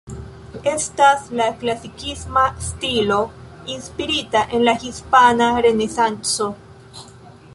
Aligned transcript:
Estas 0.69 1.27
de 1.39 1.45
klasikisma 1.63 2.45
stilo 2.69 3.19
inspirita 3.75 4.43
en 4.59 4.65
la 4.71 4.75
Hispana 4.87 5.53
Renesanco. 5.67 6.49